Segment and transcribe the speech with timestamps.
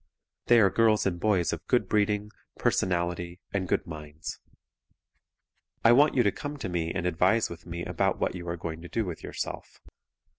[0.47, 4.39] They are girls and boys of good breeding, personality and good minds.
[5.85, 8.57] I want you to come to me and advise with me about what you are
[8.57, 9.79] going to do with yourself.